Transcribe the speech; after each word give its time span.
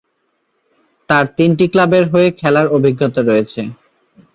তার 1.09 1.25
তিনটি 1.37 1.65
ক্লাবের 1.73 2.05
হয়ে 2.13 2.29
খেলার 2.39 2.67
অভিজ্ঞতা 2.77 3.21
রয়েছে। 3.23 3.61